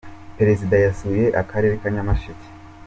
[0.37, 2.47] perezida yasuye akarere ka nyamasheke.